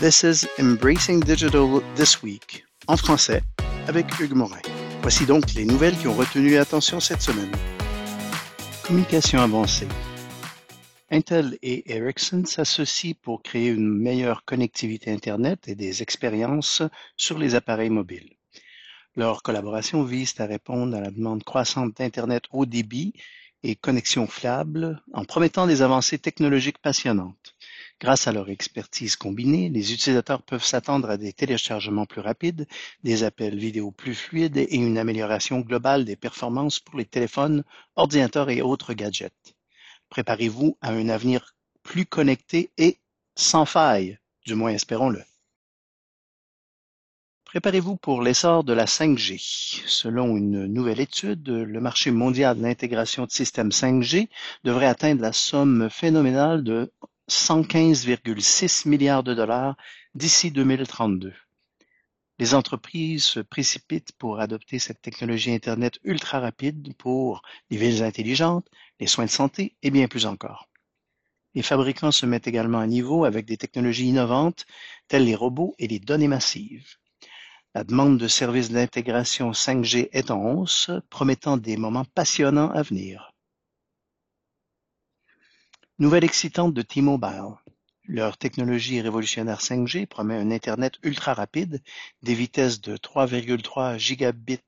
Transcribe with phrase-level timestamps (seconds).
[0.00, 3.42] This is Embracing Digital This Week, en français,
[3.86, 4.60] avec Hugues Morin.
[5.02, 7.52] Voici donc les nouvelles qui ont retenu l'attention cette semaine.
[8.82, 9.86] Communication avancée.
[11.12, 16.82] Intel et Ericsson s'associent pour créer une meilleure connectivité Internet et des expériences
[17.16, 18.32] sur les appareils mobiles.
[19.14, 23.14] Leur collaboration vise à répondre à la demande croissante d'Internet haut débit
[23.62, 27.53] et connexion fiable en promettant des avancées technologiques passionnantes.
[28.00, 32.66] Grâce à leur expertise combinée, les utilisateurs peuvent s'attendre à des téléchargements plus rapides,
[33.02, 37.64] des appels vidéo plus fluides et une amélioration globale des performances pour les téléphones,
[37.96, 39.54] ordinateurs et autres gadgets.
[40.08, 42.98] Préparez-vous à un avenir plus connecté et
[43.36, 45.22] sans faille, du moins espérons-le.
[47.44, 49.82] Préparez-vous pour l'essor de la 5G.
[49.86, 54.28] Selon une nouvelle étude, le marché mondial de l'intégration de systèmes 5G
[54.64, 56.92] devrait atteindre la somme phénoménale de
[57.30, 59.76] 115,6 milliards de dollars
[60.14, 61.32] d'ici 2032.
[62.38, 68.68] Les entreprises se précipitent pour adopter cette technologie Internet ultra rapide pour les villes intelligentes,
[69.00, 70.68] les soins de santé et bien plus encore.
[71.54, 74.66] Les fabricants se mettent également à niveau avec des technologies innovantes
[75.06, 76.96] telles les robots et les données massives.
[77.74, 83.33] La demande de services d'intégration 5G est en hausse, promettant des moments passionnants à venir.
[86.00, 87.54] Nouvelle excitante de T-Mobile.
[88.06, 91.80] Leur technologie révolutionnaire 5G promet un Internet ultra rapide,
[92.20, 94.58] des vitesses de 3,3 gigabits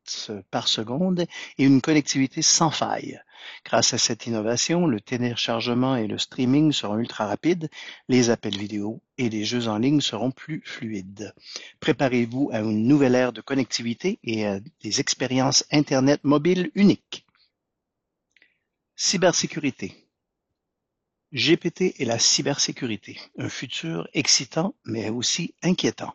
[0.52, 1.26] par seconde
[1.58, 3.20] et une connectivité sans faille.
[3.64, 7.70] Grâce à cette innovation, le téléchargement et le streaming seront ultra rapides,
[8.08, 11.34] les appels vidéo et les jeux en ligne seront plus fluides.
[11.80, 17.26] Préparez-vous à une nouvelle ère de connectivité et à des expériences Internet mobiles uniques.
[18.94, 20.05] Cybersécurité.
[21.32, 26.14] GPT et la cybersécurité, un futur excitant mais aussi inquiétant.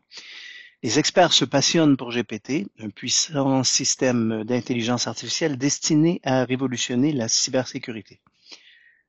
[0.83, 7.27] Les experts se passionnent pour GPT, un puissant système d'intelligence artificielle destiné à révolutionner la
[7.27, 8.19] cybersécurité.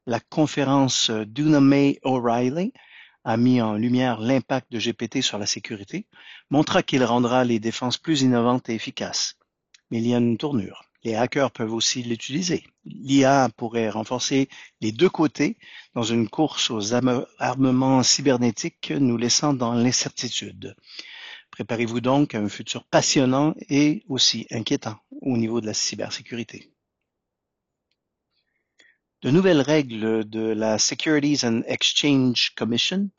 [0.07, 2.73] La conférence d'Una May O'Reilly
[3.25, 6.07] a mis en lumière l'impact de GPT sur la sécurité,
[6.51, 9.39] montra qu'il rendra les défenses plus innovantes et efficaces.
[9.91, 10.85] Mais il y a une tournure.
[11.05, 12.65] Les hackers peuvent aussi l'utiliser.
[12.85, 14.49] L'IA pourrait renforcer
[14.81, 15.57] les deux côtés
[15.95, 20.77] dans une course aux armements cybernétiques nous laissant dans l'incertitude.
[21.51, 26.73] Préparez-vous donc à un futur passionnant et aussi inquiétant au niveau de la cybersécurité.
[29.23, 33.11] De nouvelles règles de la Securities and Exchange Commission,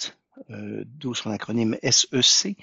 [0.50, 2.58] euh, d'où son acronyme SEC,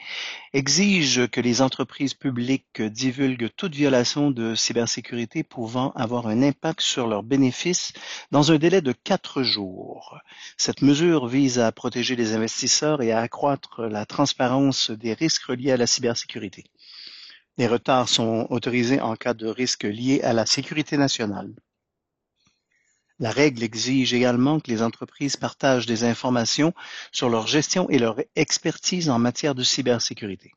[0.53, 7.07] exigent que les entreprises publiques divulguent toute violation de cybersécurité pouvant avoir un impact sur
[7.07, 7.93] leurs bénéfices
[8.31, 10.19] dans un délai de quatre jours.
[10.57, 15.73] Cette mesure vise à protéger les investisseurs et à accroître la transparence des risques liés
[15.73, 16.65] à la cybersécurité.
[17.59, 21.53] Les retards sont autorisés en cas de risques liés à la sécurité nationale.
[23.21, 26.73] La règle exige également que les entreprises partagent des informations
[27.13, 30.53] sur leur gestion et leur expertise en matière de cybersécurité.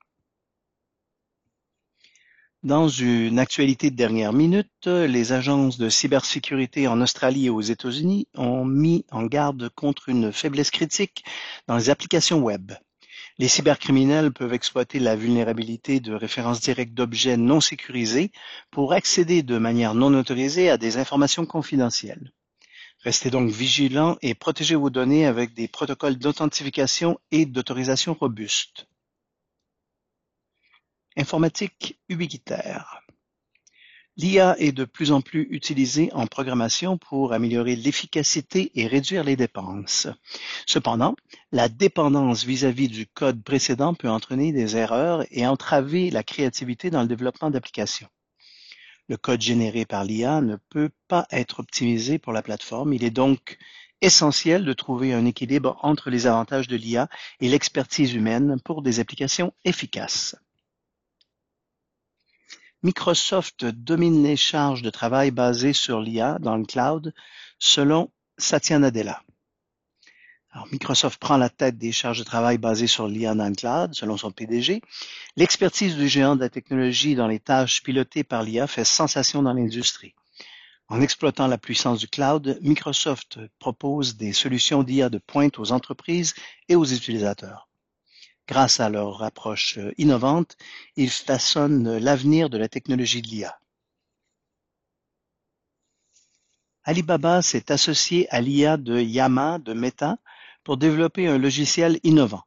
[2.63, 8.29] Dans une actualité de dernière minute, les agences de cybersécurité en Australie et aux États-Unis
[8.35, 11.25] ont mis en garde contre une faiblesse critique
[11.67, 12.71] dans les applications web.
[13.39, 18.31] Les cybercriminels peuvent exploiter la vulnérabilité de références directes d'objets non sécurisés
[18.71, 22.31] pour accéder de manière non autorisée à des informations confidentielles.
[23.03, 28.87] Restez donc vigilants et protégez vos données avec des protocoles d'authentification et d'autorisation robustes.
[31.17, 33.01] Informatique ubiquitaire.
[34.15, 39.35] L'IA est de plus en plus utilisée en programmation pour améliorer l'efficacité et réduire les
[39.35, 40.07] dépenses.
[40.65, 41.15] Cependant,
[41.51, 46.89] la dépendance vis-à-vis -vis du code précédent peut entraîner des erreurs et entraver la créativité
[46.89, 48.09] dans le développement d'applications.
[49.13, 53.11] Le code généré par l'IA ne peut pas être optimisé pour la plateforme, il est
[53.11, 53.59] donc
[54.01, 57.07] essentiel de trouver un équilibre entre les avantages de l'IA
[57.39, 60.35] et l'expertise humaine pour des applications efficaces.
[62.81, 67.13] Microsoft domine les charges de travail basées sur l'IA dans le cloud
[67.59, 68.09] selon
[68.39, 69.21] Satya Nadella.
[70.71, 74.17] Microsoft prend la tête des charges de travail basées sur l'IA dans le cloud, selon
[74.17, 74.81] son PDG.
[75.35, 79.53] L'expertise du géant de la technologie dans les tâches pilotées par l'IA fait sensation dans
[79.53, 80.13] l'industrie.
[80.89, 86.35] En exploitant la puissance du cloud, Microsoft propose des solutions d'IA de pointe aux entreprises
[86.69, 87.67] et aux utilisateurs.
[88.47, 90.57] Grâce à leur approche innovante,
[90.95, 93.57] ils façonnent l'avenir de la technologie de l'IA.
[96.83, 100.17] Alibaba s'est associé à l'IA de Yama de Meta
[100.63, 102.43] pour développer un logiciel innovant.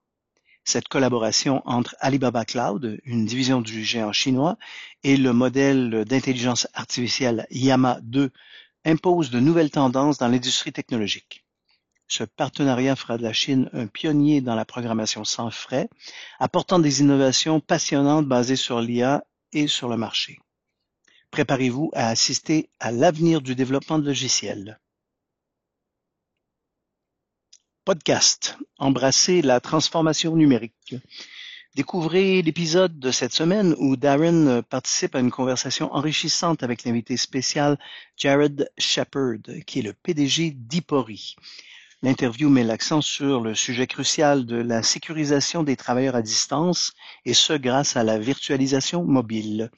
[0.65, 4.59] Cette collaboration entre Alibaba Cloud, une division du géant chinois,
[5.05, 8.31] et le modèle d'intelligence artificielle Yama 2
[8.85, 11.45] impose de nouvelles tendances dans l'industrie technologique.
[12.09, 15.89] Ce partenariat fera de la Chine un pionnier dans la programmation sans frais,
[16.39, 20.39] apportant des innovations passionnantes basées sur l'IA et sur le marché.
[21.31, 24.81] Préparez-vous à assister à l'avenir du développement de logiciels.
[27.87, 28.59] Podcast.
[28.81, 30.97] Embrasser la transformation numérique.
[31.77, 37.79] Découvrez l'épisode de cette semaine où Darren participe à une conversation enrichissante avec l'invité spécial
[38.17, 39.39] Jared Shepard,
[39.69, 41.37] qui est le PDG d'Ipori.
[42.03, 46.93] L'interview met l'accent sur le sujet crucial de la sécurisation des travailleurs à distance,
[47.25, 49.71] et ce grâce à la virtualisation mobile.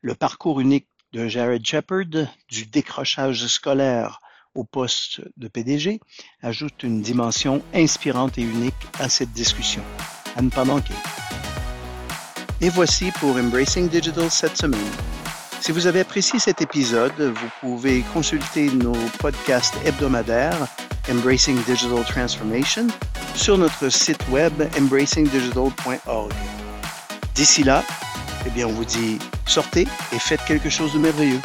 [0.00, 4.22] Le parcours unique de Jared Shepard, du décrochage scolaire
[4.54, 6.00] au poste de PDG,
[6.42, 9.82] ajoute une dimension inspirante et unique à cette discussion.
[10.36, 10.94] À ne pas manquer.
[12.60, 14.80] Et voici pour Embracing Digital cette semaine.
[15.60, 20.66] Si vous avez apprécié cet épisode, vous pouvez consulter nos podcasts hebdomadaires
[21.10, 22.86] Embracing Digital Transformation
[23.34, 26.32] sur notre site web embracingdigital.org.
[27.34, 27.82] D'ici là,
[28.46, 31.40] eh bien, on vous dit sortez et faites quelque chose de merveilleux.